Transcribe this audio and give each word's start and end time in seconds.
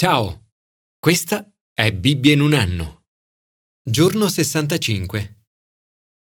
Ciao, 0.00 0.52
questa 0.96 1.44
è 1.74 1.92
Bibbia 1.92 2.32
in 2.32 2.40
un 2.40 2.54
anno. 2.54 3.06
Giorno 3.82 4.28
65. 4.28 5.46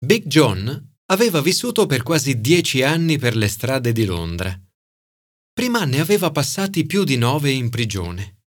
Big 0.04 0.26
John 0.26 0.96
aveva 1.12 1.40
vissuto 1.40 1.86
per 1.86 2.02
quasi 2.02 2.40
dieci 2.40 2.82
anni 2.82 3.18
per 3.18 3.36
le 3.36 3.46
strade 3.46 3.92
di 3.92 4.04
Londra. 4.04 4.60
Prima 5.52 5.84
ne 5.84 6.00
aveva 6.00 6.32
passati 6.32 6.86
più 6.86 7.04
di 7.04 7.16
nove 7.16 7.52
in 7.52 7.70
prigione. 7.70 8.46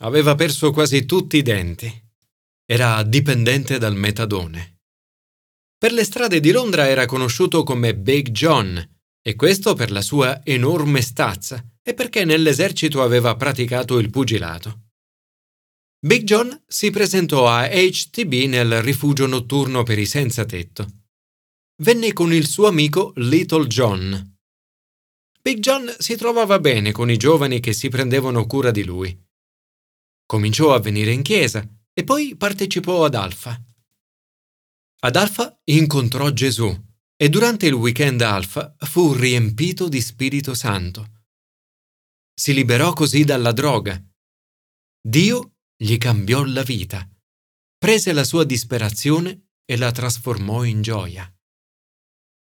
Aveva 0.00 0.34
perso 0.34 0.70
quasi 0.70 1.06
tutti 1.06 1.38
i 1.38 1.42
denti. 1.42 1.90
Era 2.66 3.02
dipendente 3.04 3.78
dal 3.78 3.96
metadone. 3.96 4.80
Per 5.78 5.94
le 5.94 6.04
strade 6.04 6.40
di 6.40 6.50
Londra 6.50 6.86
era 6.86 7.06
conosciuto 7.06 7.62
come 7.62 7.96
Big 7.96 8.28
John, 8.32 8.86
e 9.22 9.34
questo 9.34 9.72
per 9.72 9.90
la 9.90 10.02
sua 10.02 10.44
enorme 10.44 11.00
stazza 11.00 11.66
e 11.88 11.94
perché 11.94 12.24
nell'esercito 12.24 13.00
aveva 13.00 13.36
praticato 13.36 13.98
il 13.98 14.10
pugilato. 14.10 14.86
Big 16.04 16.24
John 16.24 16.64
si 16.66 16.90
presentò 16.90 17.46
a 17.48 17.68
HTB 17.68 18.32
nel 18.48 18.82
rifugio 18.82 19.26
notturno 19.26 19.84
per 19.84 19.96
i 19.96 20.04
senza 20.04 20.44
tetto. 20.44 21.04
Venne 21.82 22.12
con 22.12 22.32
il 22.32 22.48
suo 22.48 22.66
amico 22.66 23.12
Little 23.16 23.68
John. 23.68 24.36
Big 25.40 25.60
John 25.60 25.94
si 25.98 26.16
trovava 26.16 26.58
bene 26.58 26.90
con 26.90 27.08
i 27.08 27.16
giovani 27.16 27.60
che 27.60 27.72
si 27.72 27.88
prendevano 27.88 28.46
cura 28.46 28.72
di 28.72 28.82
lui. 28.82 29.16
Cominciò 30.26 30.74
a 30.74 30.80
venire 30.80 31.12
in 31.12 31.22
chiesa 31.22 31.64
e 31.92 32.02
poi 32.02 32.34
partecipò 32.34 33.04
ad 33.04 33.14
Alfa. 33.14 33.56
Ad 35.02 35.14
Alfa 35.14 35.56
incontrò 35.66 36.30
Gesù 36.30 36.84
e 37.16 37.28
durante 37.28 37.66
il 37.66 37.74
weekend 37.74 38.22
Alfa 38.22 38.74
fu 38.76 39.12
riempito 39.12 39.86
di 39.86 40.00
Spirito 40.00 40.52
Santo. 40.52 41.14
Si 42.38 42.52
liberò 42.52 42.92
così 42.92 43.24
dalla 43.24 43.52
droga. 43.52 43.98
Dio 45.00 45.54
gli 45.74 45.96
cambiò 45.96 46.44
la 46.44 46.62
vita, 46.62 47.08
prese 47.78 48.12
la 48.12 48.24
sua 48.24 48.44
disperazione 48.44 49.52
e 49.64 49.78
la 49.78 49.90
trasformò 49.90 50.62
in 50.64 50.82
gioia. 50.82 51.34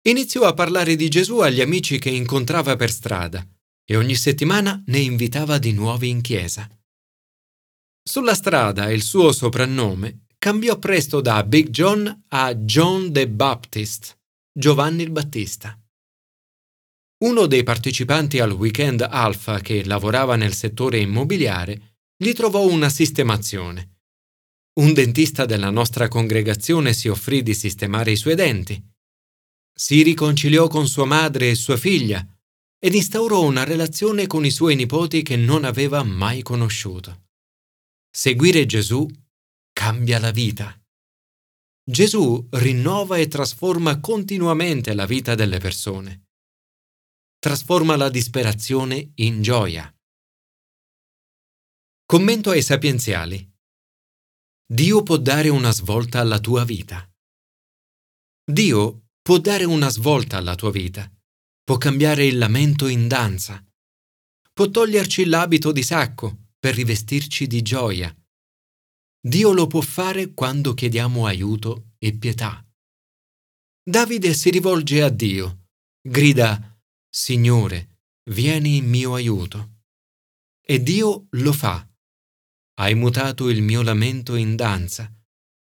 Iniziò 0.06 0.44
a 0.44 0.52
parlare 0.52 0.94
di 0.94 1.08
Gesù 1.08 1.38
agli 1.38 1.62
amici 1.62 1.98
che 1.98 2.10
incontrava 2.10 2.76
per 2.76 2.90
strada 2.90 3.46
e 3.82 3.96
ogni 3.96 4.14
settimana 4.14 4.82
ne 4.88 4.98
invitava 4.98 5.56
di 5.56 5.72
nuovi 5.72 6.10
in 6.10 6.20
chiesa. 6.20 6.68
Sulla 8.02 8.34
strada 8.34 8.90
il 8.90 9.02
suo 9.02 9.32
soprannome 9.32 10.26
cambiò 10.36 10.78
presto 10.78 11.22
da 11.22 11.42
Big 11.44 11.70
John 11.70 12.24
a 12.28 12.54
John 12.54 13.10
the 13.10 13.26
Baptist, 13.26 14.18
Giovanni 14.52 15.02
il 15.02 15.10
Battista. 15.10 15.78
Uno 17.20 17.46
dei 17.46 17.64
partecipanti 17.64 18.38
al 18.38 18.52
weekend 18.52 19.00
Alpha 19.00 19.58
che 19.58 19.84
lavorava 19.84 20.36
nel 20.36 20.54
settore 20.54 21.00
immobiliare 21.00 21.96
gli 22.16 22.32
trovò 22.32 22.64
una 22.64 22.88
sistemazione. 22.88 23.96
Un 24.78 24.92
dentista 24.92 25.44
della 25.44 25.70
nostra 25.70 26.06
congregazione 26.06 26.92
si 26.92 27.08
offrì 27.08 27.42
di 27.42 27.54
sistemare 27.54 28.12
i 28.12 28.16
suoi 28.16 28.36
denti. 28.36 28.80
Si 29.74 30.02
riconciliò 30.02 30.68
con 30.68 30.86
sua 30.86 31.06
madre 31.06 31.50
e 31.50 31.56
sua 31.56 31.76
figlia 31.76 32.24
ed 32.78 32.94
instaurò 32.94 33.42
una 33.42 33.64
relazione 33.64 34.28
con 34.28 34.44
i 34.44 34.52
suoi 34.52 34.76
nipoti 34.76 35.22
che 35.22 35.34
non 35.34 35.64
aveva 35.64 36.04
mai 36.04 36.42
conosciuto. 36.42 37.30
Seguire 38.08 38.64
Gesù 38.64 39.04
cambia 39.72 40.20
la 40.20 40.30
vita. 40.30 40.80
Gesù 41.82 42.46
rinnova 42.50 43.16
e 43.16 43.26
trasforma 43.26 43.98
continuamente 43.98 44.94
la 44.94 45.06
vita 45.06 45.34
delle 45.34 45.58
persone 45.58 46.27
trasforma 47.48 47.96
la 47.96 48.10
disperazione 48.10 49.12
in 49.14 49.40
gioia. 49.40 49.90
Commento 52.04 52.50
ai 52.50 52.60
sapienziali. 52.60 53.38
Dio 54.70 55.02
può 55.02 55.16
dare 55.16 55.48
una 55.48 55.70
svolta 55.70 56.20
alla 56.20 56.40
tua 56.40 56.66
vita. 56.66 57.10
Dio 58.44 59.06
può 59.22 59.38
dare 59.38 59.64
una 59.64 59.88
svolta 59.88 60.36
alla 60.36 60.56
tua 60.56 60.70
vita. 60.70 61.10
Può 61.64 61.78
cambiare 61.78 62.26
il 62.26 62.36
lamento 62.36 62.86
in 62.86 63.08
danza. 63.08 63.66
Può 64.52 64.68
toglierci 64.68 65.24
l'abito 65.24 65.72
di 65.72 65.82
sacco 65.82 66.48
per 66.58 66.74
rivestirci 66.74 67.46
di 67.46 67.62
gioia. 67.62 68.14
Dio 69.26 69.52
lo 69.52 69.66
può 69.66 69.80
fare 69.80 70.34
quando 70.34 70.74
chiediamo 70.74 71.24
aiuto 71.24 71.92
e 71.96 72.12
pietà. 72.12 72.62
Davide 73.82 74.34
si 74.34 74.50
rivolge 74.50 75.02
a 75.02 75.08
Dio, 75.08 75.68
grida 76.06 76.77
Signore, 77.10 78.02
vieni 78.30 78.76
in 78.76 78.88
mio 78.88 79.14
aiuto. 79.14 79.76
E 80.62 80.82
Dio 80.82 81.26
lo 81.30 81.52
fa. 81.52 81.88
Hai 82.74 82.94
mutato 82.94 83.48
il 83.48 83.62
mio 83.62 83.82
lamento 83.82 84.34
in 84.36 84.54
danza, 84.54 85.10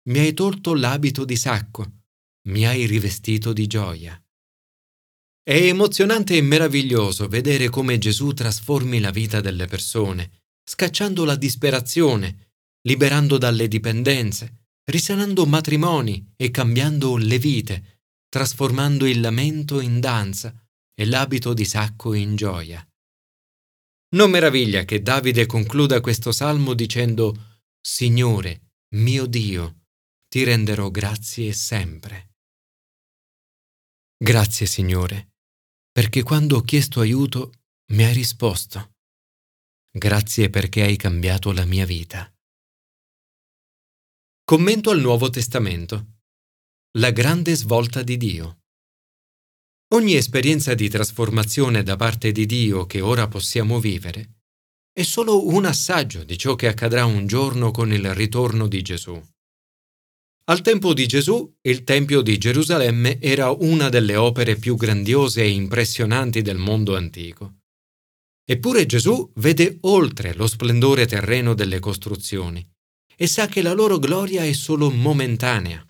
mi 0.10 0.20
hai 0.20 0.34
tolto 0.34 0.76
l'abito 0.76 1.24
di 1.24 1.38
sacco, 1.38 2.02
mi 2.50 2.68
hai 2.68 2.86
rivestito 2.86 3.54
di 3.54 3.68
gioia. 3.68 4.22
È 5.42 5.56
emozionante 5.56 6.36
e 6.36 6.42
meraviglioso 6.42 7.28
vedere 7.28 7.70
come 7.70 7.98
Gesù 7.98 8.34
trasformi 8.34 9.00
la 9.00 9.12
vita 9.12 9.40
delle 9.40 9.66
persone, 9.66 10.44
scacciando 10.64 11.24
la 11.26 11.36
disperazione, 11.36 12.54
liberando 12.82 13.38
dalle 13.38 13.68
dipendenze, 13.68 14.68
risanando 14.84 15.46
matrimoni 15.46 16.34
e 16.36 16.52
cambiando 16.52 17.16
le 17.16 17.40
vite, 17.40 18.04
trasformando 18.28 19.06
il 19.06 19.22
lamento 19.22 19.80
in 19.80 20.00
danza, 20.00 20.54
e 21.00 21.06
l'abito 21.06 21.54
di 21.54 21.64
sacco 21.64 22.14
in 22.14 22.36
gioia. 22.36 22.86
Non 24.16 24.30
meraviglia 24.30 24.84
che 24.84 25.02
Davide 25.02 25.46
concluda 25.46 26.02
questo 26.02 26.34
salmo 26.34 26.74
dicendo 26.74 27.62
Signore, 27.80 28.74
mio 28.96 29.26
Dio, 29.26 29.86
ti 30.28 30.44
renderò 30.44 30.90
grazie 30.90 31.54
sempre. 31.54 32.34
Grazie, 34.18 34.66
Signore, 34.66 35.36
perché 35.90 36.22
quando 36.22 36.58
ho 36.58 36.62
chiesto 36.64 37.00
aiuto 37.00 37.54
mi 37.94 38.04
hai 38.04 38.14
risposto. 38.14 38.96
Grazie 39.90 40.50
perché 40.50 40.82
hai 40.82 40.98
cambiato 40.98 41.54
la 41.54 41.64
mia 41.64 41.86
vita. 41.86 42.30
Commento 44.44 44.90
al 44.90 45.00
Nuovo 45.00 45.30
Testamento. 45.30 46.18
La 46.98 47.12
grande 47.12 47.56
svolta 47.56 48.04
di 48.04 48.18
Dio. 48.18 48.59
Ogni 49.92 50.14
esperienza 50.14 50.76
di 50.76 50.88
trasformazione 50.88 51.82
da 51.82 51.96
parte 51.96 52.32
di 52.32 52.46
Dio 52.46 52.86
che 52.86 53.02
ora 53.02 53.28
possiamo 53.28 53.80
vivere 53.80 54.36
è 54.94 55.02
solo 55.02 55.48
un 55.48 55.66
assaggio 55.66 56.24
di 56.24 56.38
ciò 56.38 56.54
che 56.54 56.68
accadrà 56.68 57.06
un 57.06 57.26
giorno 57.26 57.72
con 57.72 57.92
il 57.92 58.14
ritorno 58.14 58.68
di 58.68 58.84
Gesù. 58.84 59.20
Al 60.46 60.62
tempo 60.62 60.94
di 60.94 61.08
Gesù, 61.08 61.56
il 61.62 61.84
Tempio 61.84 62.22
di 62.22 62.38
Gerusalemme 62.38 63.20
era 63.20 63.50
una 63.50 63.90
delle 63.90 64.16
opere 64.16 64.58
più 64.58 64.76
grandiose 64.76 65.42
e 65.42 65.50
impressionanti 65.50 66.44
del 66.44 66.58
mondo 66.58 66.96
antico. 66.96 67.62
Eppure 68.46 68.86
Gesù 68.86 69.32
vede 69.38 69.80
oltre 69.82 70.36
lo 70.36 70.46
splendore 70.46 71.08
terreno 71.08 71.56
delle 71.56 71.80
costruzioni 71.80 72.64
e 73.16 73.26
sa 73.26 73.48
che 73.48 73.64
la 73.64 73.74
loro 73.74 73.98
gloria 73.98 74.44
è 74.44 74.54
solo 74.54 74.92
momentanea 74.92 75.84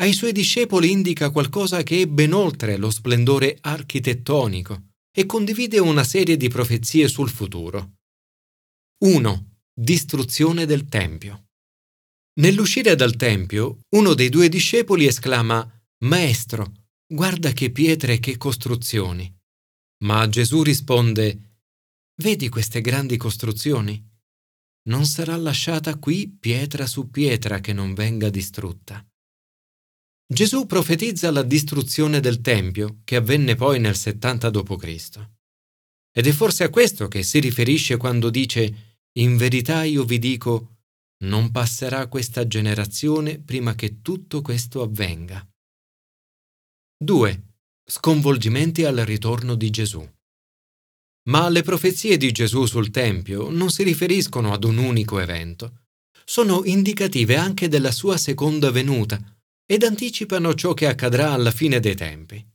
ai 0.00 0.12
suoi 0.12 0.32
discepoli 0.32 0.90
indica 0.90 1.30
qualcosa 1.30 1.82
che 1.82 2.02
è 2.02 2.06
ben 2.06 2.32
oltre 2.32 2.76
lo 2.76 2.90
splendore 2.90 3.58
architettonico 3.60 4.90
e 5.14 5.26
condivide 5.26 5.78
una 5.78 6.04
serie 6.04 6.36
di 6.36 6.48
profezie 6.48 7.08
sul 7.08 7.28
futuro. 7.28 7.98
1. 9.04 9.56
Distruzione 9.74 10.64
del 10.64 10.88
Tempio. 10.88 11.48
Nell'uscire 12.40 12.94
dal 12.94 13.16
Tempio, 13.16 13.80
uno 13.96 14.14
dei 14.14 14.30
due 14.30 14.48
discepoli 14.48 15.06
esclama 15.06 15.68
Maestro, 16.04 16.72
guarda 17.06 17.52
che 17.52 17.70
pietre 17.70 18.14
e 18.14 18.20
che 18.20 18.38
costruzioni. 18.38 19.30
Ma 20.04 20.28
Gesù 20.28 20.62
risponde 20.62 21.58
Vedi 22.22 22.48
queste 22.48 22.80
grandi 22.80 23.16
costruzioni? 23.16 24.02
Non 24.88 25.04
sarà 25.04 25.36
lasciata 25.36 25.96
qui 25.98 26.28
pietra 26.28 26.86
su 26.86 27.10
pietra 27.10 27.60
che 27.60 27.72
non 27.72 27.94
venga 27.94 28.30
distrutta. 28.30 29.04
Gesù 30.26 30.66
profetizza 30.66 31.30
la 31.30 31.42
distruzione 31.42 32.20
del 32.20 32.40
Tempio, 32.40 33.00
che 33.04 33.16
avvenne 33.16 33.54
poi 33.54 33.78
nel 33.80 33.96
70 33.96 34.50
d.C. 34.50 35.28
Ed 36.14 36.26
è 36.26 36.32
forse 36.32 36.64
a 36.64 36.70
questo 36.70 37.08
che 37.08 37.22
si 37.22 37.38
riferisce 37.40 37.96
quando 37.96 38.30
dice 38.30 38.98
In 39.18 39.36
verità 39.36 39.82
io 39.82 40.04
vi 40.04 40.18
dico, 40.18 40.76
non 41.22 41.50
passerà 41.50 42.06
questa 42.08 42.46
generazione 42.46 43.38
prima 43.38 43.74
che 43.74 44.00
tutto 44.00 44.42
questo 44.42 44.82
avvenga. 44.82 45.46
2. 47.02 47.42
Sconvolgimenti 47.84 48.84
al 48.84 48.96
ritorno 48.96 49.54
di 49.54 49.70
Gesù. 49.70 50.08
Ma 51.28 51.48
le 51.48 51.62
profezie 51.62 52.16
di 52.16 52.32
Gesù 52.32 52.66
sul 52.66 52.90
Tempio 52.90 53.50
non 53.50 53.70
si 53.70 53.82
riferiscono 53.82 54.52
ad 54.52 54.64
un 54.64 54.78
unico 54.78 55.20
evento. 55.20 55.82
Sono 56.24 56.64
indicative 56.64 57.36
anche 57.36 57.68
della 57.68 57.92
sua 57.92 58.16
seconda 58.16 58.70
venuta, 58.70 59.20
ed 59.72 59.84
anticipano 59.84 60.52
ciò 60.52 60.74
che 60.74 60.86
accadrà 60.86 61.32
alla 61.32 61.50
fine 61.50 61.80
dei 61.80 61.94
tempi. 61.94 62.46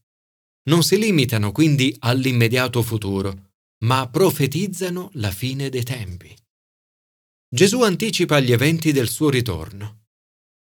Non 0.69 0.83
si 0.83 0.99
limitano 0.99 1.51
quindi 1.51 1.95
all'immediato 2.01 2.83
futuro, 2.83 3.53
ma 3.85 4.07
profetizzano 4.07 5.09
la 5.13 5.31
fine 5.31 5.69
dei 5.69 5.81
tempi. 5.81 6.31
Gesù 7.49 7.81
anticipa 7.81 8.39
gli 8.39 8.51
eventi 8.51 8.91
del 8.91 9.09
suo 9.09 9.31
ritorno. 9.31 10.09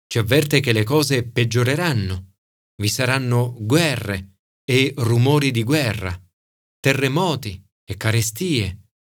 Ci 0.07 0.17
avverte 0.17 0.61
che 0.61 0.73
le 0.73 0.83
cose 0.83 1.25
peggioreranno, 1.25 2.37
vi 2.81 2.89
saranno 2.89 3.55
guerre 3.59 4.39
e 4.65 4.95
rumori 4.97 5.51
di 5.51 5.63
guerra, 5.63 6.19
terremoti 6.79 7.63
e 7.85 7.97
carestie, 7.99 8.93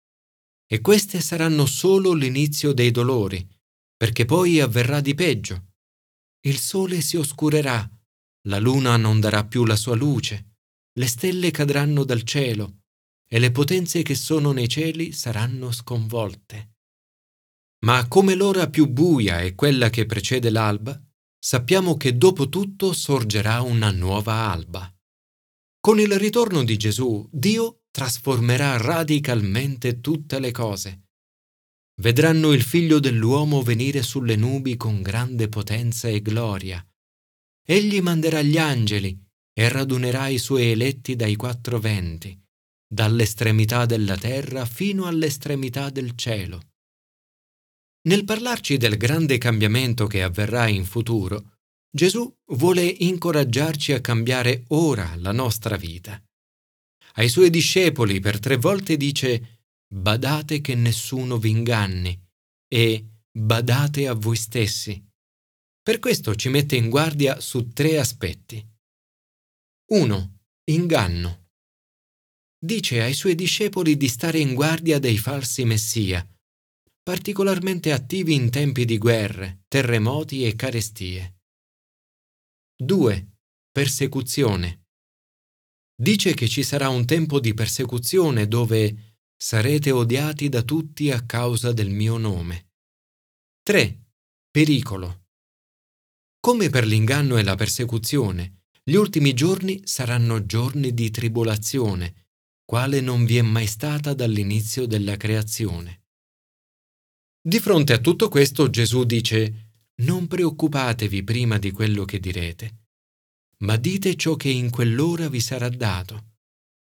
e 0.67 0.83
queste 0.83 1.23
saranno 1.23 1.65
solo 1.65 2.13
l'inizio 2.13 2.75
dei 2.75 2.91
dolori, 2.91 3.49
perché 3.97 4.27
poi 4.27 4.61
avverrà 4.61 5.01
di 5.01 5.15
peggio. 5.15 5.69
Il 6.43 6.59
sole 6.59 7.03
si 7.03 7.17
oscurerà, 7.17 7.89
la 8.49 8.59
luna 8.59 8.97
non 8.97 9.21
darà 9.21 9.45
più 9.45 9.67
la 9.67 9.77
sua 9.77 9.95
luce, 9.95 10.57
le 10.99 11.07
stelle 11.07 11.51
cadranno 11.51 12.03
dal 12.05 12.23
cielo 12.23 12.79
e 13.27 13.39
le 13.39 13.51
potenze 13.51 14.03
che 14.03 14.15
sono 14.15 14.53
nei 14.53 14.67
cieli 14.67 15.13
saranno 15.13 15.71
sconvolte. 15.71 16.77
Ma 17.85 18.09
come 18.09 18.35
l'ora 18.35 18.69
più 18.71 18.89
buia 18.89 19.41
è 19.41 19.55
quella 19.55 19.91
che 19.91 20.07
precede 20.07 20.51
l'alba, 20.51 20.99
sappiamo 21.39 21.97
che 21.97 22.17
dopo 22.17 22.49
tutto 22.49 22.93
sorgerà 22.93 23.61
una 23.61 23.91
nuova 23.91 24.51
alba. 24.51 24.91
Con 25.79 26.01
il 26.01 26.19
ritorno 26.19 26.65
di 26.65 26.77
Gesù, 26.77 27.29
Dio 27.31 27.85
trasformerà 27.91 28.79
radicalmente 28.79 30.01
tutte 30.01 30.39
le 30.39 30.53
cose. 30.53 31.10
Vedranno 32.01 32.53
il 32.53 32.63
figlio 32.63 32.99
dell'uomo 32.99 33.61
venire 33.61 34.03
sulle 34.03 34.35
nubi 34.35 34.79
con 34.79 35.03
grande 35.03 35.51
potenza 35.51 36.09
e 36.09 36.23
gloria. 36.23 36.83
Egli 37.63 38.01
manderà 38.01 38.41
gli 38.41 38.57
angeli 38.57 39.23
e 39.53 39.69
radunerà 39.69 40.29
i 40.29 40.39
suoi 40.39 40.71
eletti 40.71 41.15
dai 41.15 41.37
quattro 41.37 41.79
venti 41.79 42.35
dall'estremità 42.93 43.85
della 43.85 44.17
terra 44.17 44.65
fino 44.65 45.05
all'estremità 45.05 45.91
del 45.91 46.17
cielo. 46.17 46.71
Nel 48.09 48.25
parlarci 48.25 48.79
del 48.79 48.97
grande 48.97 49.37
cambiamento 49.37 50.07
che 50.07 50.23
avverrà 50.23 50.69
in 50.69 50.87
futuro, 50.87 51.59
Gesù 51.89 52.35
vuole 52.53 52.83
incoraggiarci 52.83 53.93
a 53.93 54.01
cambiare 54.01 54.65
ora 54.69 55.15
la 55.19 55.33
nostra 55.33 55.77
vita. 55.77 56.21
Ai 57.15 57.29
suoi 57.29 57.51
discepoli 57.51 58.21
per 58.21 58.41
tre 58.41 58.57
volte 58.57 58.97
dice 58.97 59.60
badate 59.93 60.61
che 60.61 60.75
nessuno 60.75 61.39
vi 61.39 61.51
inganni 61.51 62.19
e 62.69 63.23
badate 63.31 64.07
a 64.07 64.15
voi 64.15 64.37
stessi. 64.37 65.03
Per 65.83 65.99
questo 65.99 66.35
ci 66.35 66.49
mette 66.49 66.77
in 66.77 66.89
guardia 66.89 67.41
su 67.41 67.73
tre 67.73 67.99
aspetti. 67.99 68.65
1. 69.93 70.39
Inganno 70.71 71.41
dice 72.63 73.01
ai 73.01 73.15
suoi 73.15 73.35
discepoli 73.35 73.97
di 73.97 74.07
stare 74.07 74.39
in 74.39 74.53
guardia 74.53 74.99
dei 74.99 75.17
falsi 75.17 75.65
messia, 75.65 76.27
particolarmente 77.03 77.91
attivi 77.91 78.35
in 78.35 78.51
tempi 78.51 78.85
di 78.85 78.99
guerre, 78.99 79.63
terremoti 79.67 80.45
e 80.45 80.55
carestie. 80.55 81.39
2. 82.77 83.39
Persecuzione. 83.73 84.83
Dice 85.95 86.35
che 86.35 86.49
ci 86.49 86.63
sarà 86.63 86.91
un 86.91 87.07
tempo 87.07 87.41
di 87.41 87.55
persecuzione 87.55 88.47
dove 88.47 89.10
sarete 89.43 89.91
odiati 89.91 90.51
da 90.51 90.63
tutti 90.63 91.11
a 91.11 91.25
causa 91.25 91.73
del 91.73 91.89
mio 91.89 92.19
nome. 92.19 92.73
3. 93.63 94.03
Pericolo. 94.51 95.29
Come 96.39 96.69
per 96.69 96.85
l'inganno 96.87 97.39
e 97.39 97.43
la 97.43 97.55
persecuzione, 97.55 98.65
gli 98.85 98.97
ultimi 98.97 99.33
giorni 99.33 99.81
saranno 99.85 100.45
giorni 100.45 100.93
di 100.93 101.11
tribolazione, 101.11 102.27
quale 102.67 103.01
non 103.01 103.25
vi 103.25 103.39
è 103.39 103.43
mai 103.43 103.67
stata 103.67 104.13
dall'inizio 104.13 104.85
della 104.85 105.17
creazione. 105.17 106.03
Di 107.41 107.61
fronte 107.61 107.95
a 107.95 107.99
tutto 107.99 108.29
questo 108.29 108.69
Gesù 108.69 109.05
dice, 109.05 109.71
non 110.03 110.27
preoccupatevi 110.27 111.25
prima 111.25 111.57
di 111.57 111.71
quello 111.71 112.05
che 112.05 112.21
direte, 112.21 112.89
ma 113.61 113.77
dite 113.77 114.17
ciò 114.17 114.37
che 114.37 114.51
in 114.51 114.69
quell'ora 114.69 115.31
vi 115.31 115.41
sarà 115.41 115.71
dato, 115.71 116.35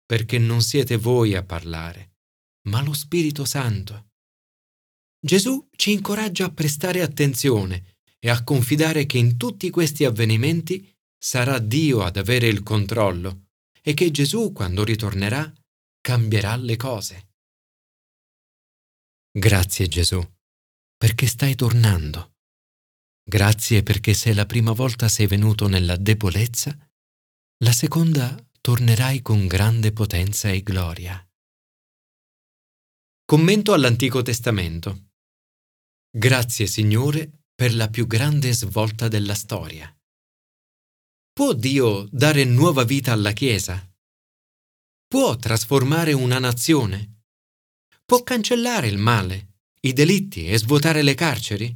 perché 0.07 0.39
non 0.39 0.63
siete 0.63 0.97
voi 0.97 1.35
a 1.35 1.45
parlare, 1.45 2.10
ma 2.69 2.83
lo 2.83 2.93
Spirito 2.93 3.45
Santo. 3.45 4.11
Gesù 5.21 5.69
ci 5.77 5.93
incoraggia 5.93 6.47
a 6.47 6.53
prestare 6.53 7.03
attenzione 7.03 7.99
e 8.19 8.31
a 8.31 8.43
confidare 8.43 9.07
che 9.07 9.19
in 9.19 9.37
tutti 9.37 9.71
questi 9.71 10.05
avvenimenti 10.05 10.91
sarà 11.19 11.59
Dio 11.59 12.03
ad 12.03 12.17
avere 12.17 12.47
il 12.49 12.63
controllo 12.63 13.49
e 13.83 13.95
che 13.95 14.11
Gesù, 14.11 14.53
quando 14.53 14.85
ritornerà, 14.85 15.53
cambierà 16.01 16.57
le 16.57 16.77
cose. 16.77 17.29
Grazie 19.33 19.87
Gesù, 19.89 20.21
perché 20.97 21.27
stai 21.27 21.55
tornando. 21.55 22.35
Grazie 23.23 23.83
perché 23.83 24.13
se 24.13 24.35
la 24.35 24.47
prima 24.47 24.73
volta 24.73 25.09
sei 25.09 25.27
venuto 25.27 25.69
nella 25.69 25.97
debolezza, 25.97 26.77
la 27.63 27.73
seconda 27.73 28.35
tornerai 28.61 29.23
con 29.23 29.47
grande 29.47 29.93
potenza 29.93 30.51
e 30.51 30.63
gloria. 30.63 31.25
Commento 33.31 33.75
all'Antico 33.75 34.23
Testamento. 34.23 35.11
Grazie 36.11 36.67
Signore 36.67 37.45
per 37.55 37.73
la 37.77 37.89
più 37.89 38.09
grande 38.09 38.53
svolta 38.53 39.07
della 39.07 39.35
storia. 39.35 39.89
Può 41.33 41.53
Dio 41.53 42.09
dare 42.11 42.43
nuova 42.43 42.83
vita 42.83 43.13
alla 43.13 43.31
Chiesa? 43.31 43.89
può 45.07 45.37
trasformare 45.37 46.13
una 46.13 46.41
nazione? 46.41 47.21
Può 48.05 48.25
cancellare 48.25 48.89
il 48.89 48.99
male, 48.99 49.59
i 49.83 49.93
delitti 49.93 50.49
e 50.49 50.59
svuotare 50.59 51.03
le 51.03 51.15
carceri? 51.15 51.73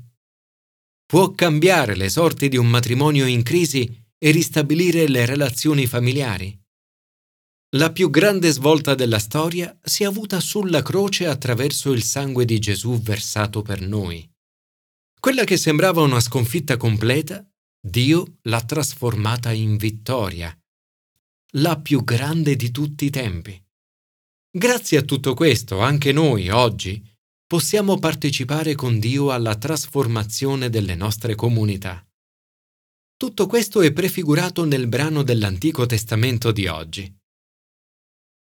Può 1.07 1.31
cambiare 1.35 1.95
le 1.95 2.09
sorti 2.09 2.49
di 2.49 2.57
un 2.57 2.67
matrimonio 2.67 3.27
in 3.27 3.45
crisi 3.45 4.09
e 4.19 4.31
ristabilire 4.33 5.07
le 5.07 5.25
relazioni 5.25 5.87
familiari? 5.87 6.64
La 7.75 7.91
più 7.91 8.09
grande 8.09 8.51
svolta 8.51 8.95
della 8.95 9.19
storia 9.19 9.77
si 9.83 10.05
è 10.05 10.07
avuta 10.07 10.39
sulla 10.39 10.81
croce 10.83 11.27
attraverso 11.27 11.91
il 11.91 12.05
sangue 12.05 12.45
di 12.45 12.61
Gesù 12.61 13.01
versato 13.01 13.63
per 13.63 13.81
noi. 13.81 14.31
Quella 15.19 15.43
che 15.43 15.57
sembrava 15.57 16.01
una 16.03 16.21
sconfitta 16.21 16.77
completa, 16.77 17.45
Dio 17.81 18.39
l'ha 18.43 18.63
trasformata 18.63 19.51
in 19.51 19.77
vittoria 19.77 20.57
la 21.57 21.81
più 21.81 22.03
grande 22.03 22.57
di 22.57 22.71
tutti 22.71 23.07
i 23.07 23.11
tempi. 23.11 23.61
Grazie 24.51 24.99
a 24.99 25.03
tutto 25.03 25.35
questo, 25.35 25.81
anche 25.81 26.13
noi 26.13 26.51
oggi 26.51 27.03
possiamo 27.45 27.99
partecipare 27.99 28.75
con 28.75 29.01
Dio 29.01 29.31
alla 29.31 29.57
trasformazione 29.57 30.71
delle 30.71 30.95
nostre 30.95 31.35
comunità. 31.35 32.05
Tutto 33.17 33.47
questo 33.47 33.83
è 33.83 33.93
prefigurato 33.93 34.65
nel 34.65 34.87
brano 34.87 35.23
dell'Antico 35.23 35.87
Testamento 35.87 36.53
di 36.53 36.67
oggi. 36.67 37.23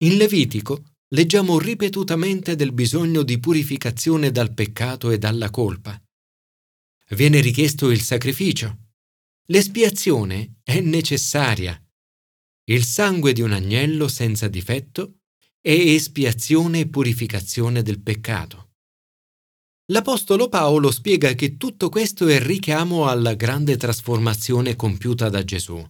In 0.03 0.17
Levitico 0.17 0.83
leggiamo 1.09 1.59
ripetutamente 1.59 2.55
del 2.55 2.71
bisogno 2.71 3.23
di 3.23 3.39
purificazione 3.39 4.31
dal 4.31 4.53
peccato 4.53 5.11
e 5.11 5.17
dalla 5.17 5.49
colpa. 5.49 6.01
Viene 7.09 7.41
richiesto 7.41 7.89
il 7.89 8.01
sacrificio. 8.01 8.91
L'espiazione 9.47 10.59
è 10.63 10.79
necessaria 10.79 11.81
il 12.69 12.83
sangue 12.83 13.33
di 13.33 13.41
un 13.41 13.51
agnello 13.51 14.07
senza 14.07 14.47
difetto 14.47 15.21
è 15.59 15.71
espiazione 15.71 16.81
e 16.81 16.87
purificazione 16.87 17.81
del 17.81 17.99
peccato. 17.99 18.73
L'Apostolo 19.87 20.49
Paolo 20.49 20.91
spiega 20.91 21.33
che 21.33 21.57
tutto 21.57 21.89
questo 21.89 22.27
è 22.27 22.39
richiamo 22.39 23.07
alla 23.07 23.33
grande 23.33 23.75
trasformazione 23.75 24.75
compiuta 24.75 25.29
da 25.29 25.43
Gesù, 25.43 25.83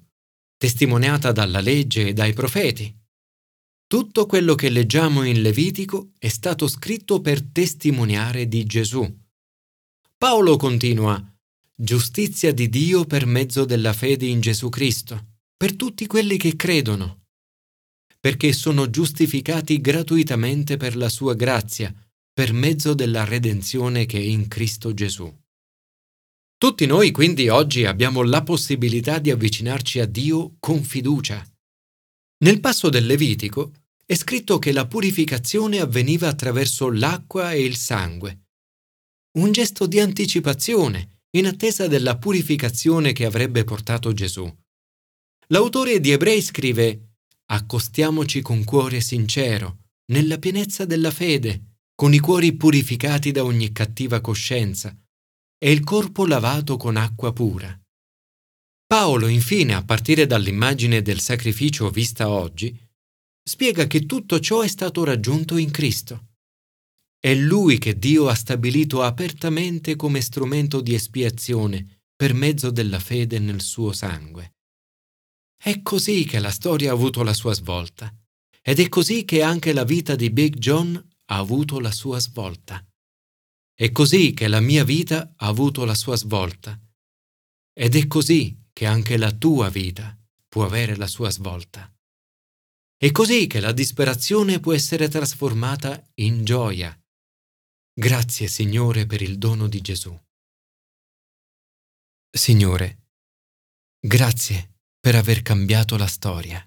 testimoniata 0.56 1.34
dalla 1.34 1.60
legge 1.60 2.08
e 2.08 2.13
dai 2.13 2.32
profeti. 2.32 2.98
Tutto 3.91 4.27
quello 4.27 4.53
che 4.53 4.69
leggiamo 4.69 5.24
in 5.24 5.41
Levitico 5.41 6.12
è 6.19 6.27
stato 6.27 6.67
scritto 6.67 7.22
per 7.22 7.41
testimoniare 7.41 8.48
di 8.48 8.63
Gesù. 8.63 9.03
Paolo 10.15 10.58
continua, 10.58 11.19
giustizia 11.74 12.53
di 12.53 12.69
Dio 12.69 13.05
per 13.05 13.25
mezzo 13.25 13.65
della 13.65 13.93
fede 13.93 14.27
in 14.27 14.41
Gesù 14.41 14.69
Cristo 14.69 15.38
per 15.58 15.75
tutti 15.75 16.05
quelli 16.05 16.38
che 16.38 16.55
credono, 16.55 17.24
perché 18.19 18.53
sono 18.53 18.91
giustificati 18.91 19.81
gratuitamente 19.81 20.77
per 20.77 20.96
la 20.96 21.10
sua 21.10 21.34
grazia, 21.34 21.91
per 22.31 22.53
mezzo 22.53 22.93
della 22.93 23.24
redenzione 23.24 24.05
che 24.05 24.19
è 24.19 24.22
in 24.22 24.48
Cristo 24.48 24.93
Gesù. 24.93 25.36
Tutti 26.60 26.86
noi 26.86 27.10
quindi 27.10 27.50
oggi 27.50 27.86
abbiamo 27.86 28.22
la 28.22 28.43
possibilità 28.43 29.17
di 29.17 29.31
avvicinarci 29.31 30.00
a 30.00 30.05
Dio 30.05 30.58
con 30.60 30.84
fiducia. 30.84 31.43
Nel 32.41 32.62
passo 32.62 32.88
del 32.88 33.05
Levitico 33.05 33.74
è 34.10 34.16
scritto 34.16 34.58
che 34.58 34.72
la 34.72 34.88
purificazione 34.88 35.80
avveniva 35.80 36.30
attraverso 36.30 36.89
l'acqua 36.89 37.54
e 37.54 37.63
il 37.63 37.75
sangue. 37.75 38.46
Un 39.38 39.51
gesto 39.51 39.86
di 39.86 40.00
anticipazione 40.00 41.25
in 41.38 41.46
attesa 41.46 41.88
della 41.88 42.18
purificazione 42.18 43.13
che 43.13 43.25
avrebbe 43.25 43.63
portato 43.63 44.12
Gesù. 44.12 44.51
L'autore 45.50 46.00
di 46.00 46.10
Ebrei 46.10 46.42
scrive 46.42 47.18
Accostiamoci 47.51 48.42
con 48.42 48.63
cuore 48.63 49.00
sincero, 49.00 49.89
nella 50.12 50.39
pienezza 50.39 50.86
della 50.86 51.12
fede, 51.12 51.75
con 51.94 52.12
i 52.12 52.18
cuori 52.18 52.54
purificati 52.54 53.30
da 53.30 53.44
ogni 53.44 53.72
cattiva 53.72 54.22
coscienza 54.22 54.92
e 55.56 55.72
il 55.72 55.84
corpo 55.84 56.25
lavato 56.25 56.78
con 56.78 56.98
acqua 56.98 57.32
pura. 57.32 57.80
Paolo, 58.88 59.28
infine, 59.28 59.75
a 59.75 59.84
partire 59.84 60.25
dall'immagine 60.25 61.04
del 61.04 61.20
sacrificio 61.20 61.92
vista 61.92 62.28
oggi, 62.28 62.75
spiega 63.43 63.88
che 63.88 64.05
tutto 64.05 64.39
ciò 64.39 64.62
è 64.62 64.67
stato 64.67 65.03
raggiunto 65.03 65.58
in 65.58 65.72
Cristo. 65.72 66.27
È 67.19 67.34
Lui 67.36 67.77
che 67.77 68.00
Dio 68.00 68.29
ha 68.29 68.36
stabilito 68.36 69.03
apertamente 69.03 69.96
come 69.96 70.22
strumento 70.22 70.81
di 70.81 70.93
espiazione 70.93 72.03
per 72.15 72.34
mezzo 72.34 72.72
della 72.72 73.00
fede 73.00 73.39
nel 73.39 73.62
suo 73.62 73.91
sangue. 73.91 74.55
È 75.62 75.81
così 75.81 76.24
che 76.24 76.39
la 76.39 76.51
storia 76.51 76.91
ha 76.91 76.93
avuto 76.93 77.24
la 77.24 77.34
sua 77.34 77.53
svolta 77.53 78.13
ed 78.62 78.79
è 78.79 78.88
così 78.88 79.25
che 79.25 79.41
anche 79.41 79.74
la 79.74 79.84
vita 79.84 80.15
di 80.15 80.29
Big 80.29 80.55
John 80.55 80.96
ha 80.96 81.38
avuto 81.38 81.79
la 81.79 81.91
sua 81.91 82.19
svolta. 82.19 82.86
È 83.74 83.91
così 83.91 84.34
che 84.34 84.48
la 84.48 84.60
mia 84.60 84.84
vita 84.84 85.34
ha 85.36 85.48
avuto 85.48 85.86
la 85.86 85.96
sua 85.96 86.15
svolta. 86.15 86.79
Ed 87.74 87.96
è 87.96 88.08
così 88.08 88.67
che 88.72 88.86
anche 88.86 89.17
la 89.17 89.31
tua 89.31 89.69
vita 89.69 90.17
può 90.48 90.65
avere 90.65 90.96
la 90.96 91.08
sua 91.08 91.29
svolta. 91.29 91.91
È 93.01 93.12
così 93.13 93.48
che 93.48 93.62
la 93.62 93.72
disperazione 93.72 94.60
può 94.60 94.74
essere 94.74 95.08
trasformata 95.08 96.06
in 96.15 96.44
gioia. 96.44 96.94
Grazie 97.94 98.50
Signore 98.50 99.06
per 99.06 99.22
il 99.22 99.38
dono 99.38 99.70
di 99.70 99.79
Gesù. 99.79 100.13
Signore, 102.29 103.13
grazie 104.06 104.82
per 105.00 105.15
aver 105.15 105.44
cambiato 105.44 105.96
la 105.96 106.08
storia. 106.08 106.62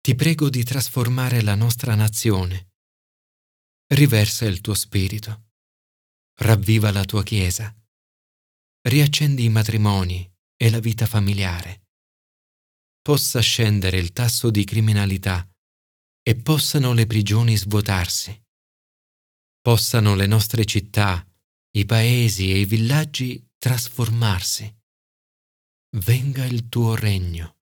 Ti 0.00 0.14
prego 0.14 0.48
di 0.48 0.64
trasformare 0.64 1.42
la 1.42 1.54
nostra 1.54 1.94
nazione. 1.94 2.70
Riversa 3.88 4.46
il 4.46 4.62
tuo 4.62 4.72
spirito 4.72 5.50
ravviva 6.40 6.90
la 6.90 7.04
tua 7.04 7.22
Chiesa, 7.22 7.70
riaccendi 8.88 9.44
i 9.44 9.50
matrimoni 9.50 10.26
e 10.56 10.70
la 10.70 10.78
vita 10.78 11.04
familiare, 11.04 11.87
possa 13.08 13.40
scendere 13.40 13.96
il 13.96 14.12
tasso 14.12 14.50
di 14.50 14.64
criminalità 14.64 15.50
e 16.22 16.36
possano 16.36 16.92
le 16.92 17.06
prigioni 17.06 17.56
svuotarsi, 17.56 18.38
possano 19.62 20.14
le 20.14 20.26
nostre 20.26 20.66
città, 20.66 21.26
i 21.70 21.86
paesi 21.86 22.52
e 22.52 22.58
i 22.58 22.64
villaggi 22.66 23.42
trasformarsi. 23.56 24.70
Venga 25.96 26.44
il 26.44 26.68
tuo 26.68 26.94
regno 26.96 27.57